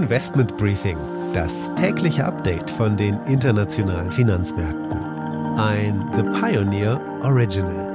Investment 0.00 0.56
Briefing, 0.56 0.96
das 1.34 1.70
tägliche 1.74 2.24
Update 2.24 2.70
von 2.70 2.96
den 2.96 3.22
internationalen 3.26 4.10
Finanzmärkten. 4.10 4.98
Ein 5.58 6.10
The 6.16 6.22
Pioneer 6.40 6.98
Original. 7.22 7.90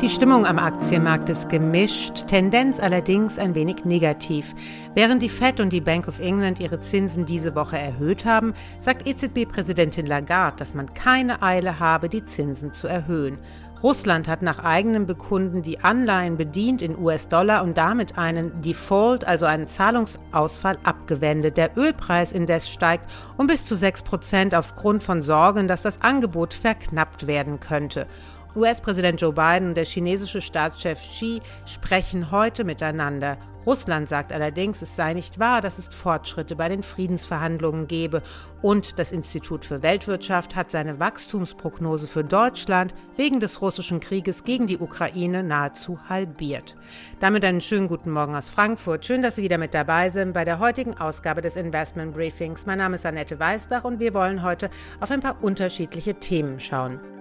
Die 0.00 0.08
Stimmung 0.08 0.46
am 0.46 0.58
Aktienmarkt 0.58 1.28
ist 1.28 1.50
gemischt, 1.50 2.26
Tendenz 2.28 2.80
allerdings 2.80 3.38
ein 3.38 3.54
wenig 3.54 3.84
negativ. 3.84 4.54
Während 4.94 5.20
die 5.20 5.28
Fed 5.28 5.60
und 5.60 5.70
die 5.70 5.82
Bank 5.82 6.08
of 6.08 6.18
England 6.18 6.60
ihre 6.60 6.80
Zinsen 6.80 7.26
diese 7.26 7.54
Woche 7.54 7.76
erhöht 7.76 8.24
haben, 8.24 8.54
sagt 8.78 9.06
EZB-Präsidentin 9.06 10.06
Lagarde, 10.06 10.56
dass 10.56 10.72
man 10.72 10.94
keine 10.94 11.42
Eile 11.42 11.78
habe, 11.78 12.08
die 12.08 12.24
Zinsen 12.24 12.72
zu 12.72 12.88
erhöhen. 12.88 13.38
Russland 13.82 14.28
hat 14.28 14.42
nach 14.42 14.60
eigenem 14.60 15.06
Bekunden 15.06 15.62
die 15.62 15.80
Anleihen 15.80 16.36
bedient 16.36 16.82
in 16.82 16.96
US-Dollar 16.96 17.64
und 17.64 17.76
damit 17.76 18.16
einen 18.16 18.60
Default, 18.60 19.26
also 19.26 19.44
einen 19.44 19.66
Zahlungsausfall, 19.66 20.78
abgewendet. 20.84 21.56
Der 21.56 21.76
Ölpreis 21.76 22.32
indes 22.32 22.70
steigt 22.70 23.10
um 23.36 23.48
bis 23.48 23.64
zu 23.64 23.74
6 23.74 24.04
Prozent 24.04 24.54
aufgrund 24.54 25.02
von 25.02 25.22
Sorgen, 25.22 25.66
dass 25.66 25.82
das 25.82 26.00
Angebot 26.00 26.54
verknappt 26.54 27.26
werden 27.26 27.58
könnte. 27.58 28.06
US-Präsident 28.54 29.20
Joe 29.20 29.32
Biden 29.32 29.70
und 29.70 29.76
der 29.76 29.84
chinesische 29.84 30.40
Staatschef 30.40 31.00
Xi 31.00 31.40
sprechen 31.64 32.30
heute 32.30 32.62
miteinander. 32.62 33.36
Russland 33.64 34.08
sagt 34.08 34.32
allerdings, 34.32 34.82
es 34.82 34.96
sei 34.96 35.14
nicht 35.14 35.38
wahr, 35.38 35.60
dass 35.60 35.78
es 35.78 35.86
Fortschritte 35.86 36.56
bei 36.56 36.68
den 36.68 36.82
Friedensverhandlungen 36.82 37.86
gebe. 37.86 38.22
Und 38.60 38.98
das 38.98 39.12
Institut 39.12 39.64
für 39.64 39.82
Weltwirtschaft 39.82 40.56
hat 40.56 40.70
seine 40.70 40.98
Wachstumsprognose 40.98 42.08
für 42.08 42.24
Deutschland 42.24 42.94
wegen 43.16 43.38
des 43.38 43.62
russischen 43.62 44.00
Krieges 44.00 44.44
gegen 44.44 44.66
die 44.66 44.78
Ukraine 44.78 45.42
nahezu 45.42 45.98
halbiert. 46.08 46.74
Damit 47.20 47.44
einen 47.44 47.60
schönen 47.60 47.88
guten 47.88 48.10
Morgen 48.10 48.34
aus 48.34 48.50
Frankfurt. 48.50 49.06
Schön, 49.06 49.22
dass 49.22 49.36
Sie 49.36 49.42
wieder 49.42 49.58
mit 49.58 49.74
dabei 49.74 50.08
sind 50.08 50.32
bei 50.32 50.44
der 50.44 50.58
heutigen 50.58 50.98
Ausgabe 50.98 51.40
des 51.40 51.56
Investment 51.56 52.14
Briefings. 52.14 52.66
Mein 52.66 52.78
Name 52.78 52.96
ist 52.96 53.06
Annette 53.06 53.38
Weißbach 53.38 53.84
und 53.84 54.00
wir 54.00 54.12
wollen 54.14 54.42
heute 54.42 54.70
auf 55.00 55.10
ein 55.10 55.20
paar 55.20 55.42
unterschiedliche 55.42 56.14
Themen 56.14 56.58
schauen. 56.58 57.11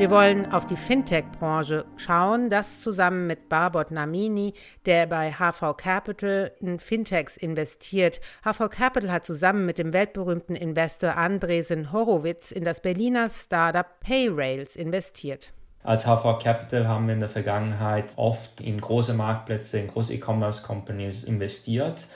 Wir 0.00 0.10
wollen 0.10 0.50
auf 0.50 0.64
die 0.64 0.78
Fintech-Branche 0.78 1.84
schauen, 1.98 2.48
das 2.48 2.80
zusammen 2.80 3.26
mit 3.26 3.50
Barbot 3.50 3.90
Namini, 3.90 4.54
der 4.86 5.06
bei 5.06 5.30
HV 5.30 5.76
Capital 5.76 6.52
in 6.58 6.80
Fintechs 6.80 7.36
investiert. 7.36 8.22
HV 8.42 8.70
Capital 8.70 9.12
hat 9.12 9.26
zusammen 9.26 9.66
mit 9.66 9.76
dem 9.76 9.92
weltberühmten 9.92 10.56
Investor 10.56 11.18
Andresen 11.18 11.92
Horowitz 11.92 12.50
in 12.50 12.64
das 12.64 12.80
Berliner 12.80 13.28
Startup 13.28 13.84
Payrails 14.00 14.74
investiert. 14.74 15.52
Als 15.82 16.06
HV 16.06 16.38
Capital 16.42 16.88
haben 16.88 17.06
wir 17.06 17.12
in 17.12 17.20
der 17.20 17.28
Vergangenheit 17.28 18.14
oft 18.16 18.62
in 18.62 18.80
große 18.80 19.12
Marktplätze, 19.12 19.80
in 19.80 19.88
große 19.88 20.14
E-Commerce-Companies 20.14 21.24
investiert. 21.24 22.06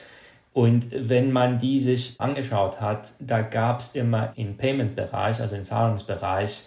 Und 0.54 0.86
wenn 0.90 1.32
man 1.32 1.58
die 1.58 1.78
sich 1.78 2.18
angeschaut 2.18 2.80
hat, 2.80 3.12
da 3.18 3.42
gab 3.42 3.80
es 3.80 3.94
immer 3.94 4.32
im 4.36 4.56
Payment-Bereich, 4.56 5.38
also 5.38 5.54
im 5.54 5.64
Zahlungsbereich, 5.64 6.64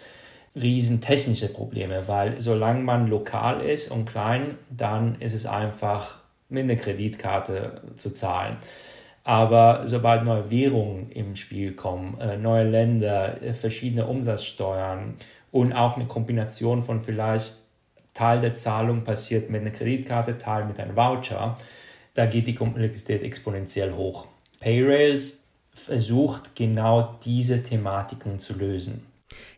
riesen 0.61 1.02
technische 1.02 1.50
Probleme, 1.50 2.08
weil 2.08 2.39
solange 2.39 2.81
man 2.81 3.08
lokal 3.08 3.61
ist 3.61 3.91
und 3.91 4.05
klein, 4.05 4.58
dann 4.69 5.16
ist 5.19 5.33
es 5.33 5.45
einfach 5.45 6.17
mit 6.49 6.64
einer 6.64 6.75
Kreditkarte 6.75 7.81
zu 7.95 8.11
zahlen. 8.14 8.58
Aber 9.23 9.81
sobald 9.86 10.23
neue 10.23 10.49
Währungen 10.49 11.11
im 11.11 11.36
Spiel 11.36 11.73
kommen, 11.73 12.17
äh, 12.22 12.38
neue 12.38 12.64
Länder, 12.64 13.41
äh, 13.41 13.52
verschiedene 13.52 14.08
Umsatzsteuern 14.08 15.16
und 15.52 15.73
auch 15.73 15.97
eine 15.97 16.05
Kombination 16.05 16.81
von 16.81 17.02
vielleicht 17.02 17.55
Teil 18.14 18.39
der 18.39 18.53
Zahlung 18.53 19.03
passiert 19.03 19.49
mit 19.49 19.61
einer 19.61 19.71
Kreditkarte, 19.71 20.37
Teil 20.37 20.65
mit 20.65 20.80
einem 20.80 20.95
Voucher, 20.95 21.58
da 22.14 22.26
geht 22.26 22.48
die 22.48 22.55
Komplexität 22.55 23.21
exponentiell 23.21 23.93
hoch. 23.93 24.27
Payrails 24.60 25.43
versucht 25.73 26.55
genau 26.55 27.20
diese 27.23 27.61
Thematiken 27.61 28.39
zu 28.39 28.54
lösen. 28.54 29.05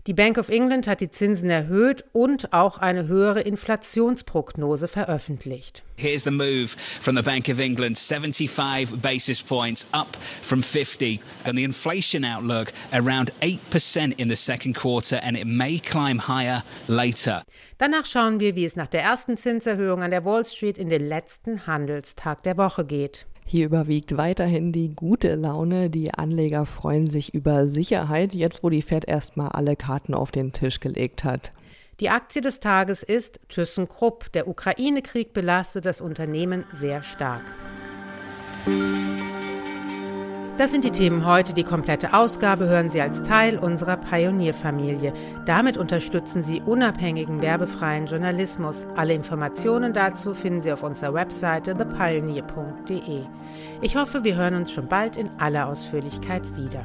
Die 0.08 0.14
Bank 0.14 0.38
of 0.38 0.50
England 0.50 0.88
hat 0.88 1.02
die 1.02 1.12
Zinsen 1.12 1.50
erhöht 1.50 2.06
und 2.14 2.54
auch 2.54 2.78
eine 2.78 3.08
höhere 3.08 3.42
Inflationsprognose 3.42 4.88
veröffentlicht. 4.88 5.84
Here's 5.98 6.24
the 6.24 6.32
move 6.32 6.70
from 7.02 7.16
the 7.18 7.22
Bank 7.22 7.50
of 7.50 7.60
England 7.60 7.98
75 7.98 9.02
basis 9.02 9.44
points 9.44 9.86
up 9.92 10.18
from 10.42 10.64
50 10.64 11.20
and 11.44 11.58
the 11.58 11.64
inflation 11.64 12.24
outlook 12.24 12.72
around 12.94 13.34
8% 13.42 14.14
in 14.18 14.30
the 14.30 14.36
second 14.36 14.76
quarter 14.76 15.20
and 15.22 15.38
it 15.38 15.46
may 15.46 15.80
climb 15.80 16.28
higher 16.28 16.64
later. 16.88 17.44
Danach 17.78 18.06
schauen 18.06 18.40
wir, 18.40 18.56
wie 18.56 18.66
es 18.66 18.76
nach 18.76 18.88
der 18.88 19.04
ersten 19.04 19.36
Zinserhöhung 19.36 20.02
an 20.02 20.12
der 20.12 20.24
Wall 20.24 20.46
Street 20.46 20.78
in 20.78 20.90
den 20.90 21.06
letzten 21.06 21.68
Handelstag 21.68 22.44
der 22.44 22.58
Woche 22.58 22.86
geht. 22.86 23.26
Hier 23.52 23.66
überwiegt 23.66 24.16
weiterhin 24.16 24.72
die 24.72 24.94
gute 24.96 25.34
Laune. 25.34 25.90
Die 25.90 26.14
Anleger 26.14 26.68
freuen 26.68 27.10
sich 27.10 27.34
über 27.34 27.66
Sicherheit, 27.66 28.36
jetzt 28.36 28.62
wo 28.62 28.70
die 28.70 28.84
Fed 28.84 29.06
erstmal 29.06 29.50
alle 29.50 29.76
Karten 29.76 30.14
auf 30.14 30.30
den 30.30 30.54
Tisch 30.54 30.80
gelegt 30.80 31.24
hat. 31.24 31.52
Die 32.00 32.12
Aktie 32.12 32.44
des 32.44 32.60
Tages 32.60 33.02
ist 33.02 33.40
ThyssenKrupp. 33.50 34.32
Der 34.34 34.48
Ukraine-Krieg 34.48 35.34
belastet 35.34 35.88
das 35.88 36.00
Unternehmen 36.00 36.64
sehr 36.72 37.02
stark. 37.02 37.42
Das 40.60 40.72
sind 40.72 40.84
die 40.84 40.92
Themen 40.92 41.26
heute. 41.26 41.54
Die 41.54 41.64
komplette 41.64 42.14
Ausgabe 42.14 42.68
hören 42.68 42.92
Sie 42.92 43.00
als 43.00 43.24
Teil 43.24 43.58
unserer 43.58 43.96
Pionierfamilie. 43.96 45.14
Damit 45.46 45.78
unterstützen 45.78 46.44
Sie 46.44 46.60
unabhängigen, 46.60 47.42
werbefreien 47.42 48.08
Journalismus. 48.08 48.86
Alle 48.98 49.14
Informationen 49.14 49.94
dazu 49.94 50.34
finden 50.34 50.60
Sie 50.60 50.74
auf 50.74 50.84
unserer 50.84 51.14
Webseite 51.14 51.78
thepioneer.de. 51.78 53.22
Ich 53.80 53.96
hoffe, 53.96 54.26
wir 54.26 54.36
hören 54.36 54.56
uns 54.56 54.74
schon 54.74 54.90
bald 54.90 55.16
in 55.16 55.30
aller 55.40 55.66
Ausführlichkeit 55.66 56.44
wieder. 56.58 56.84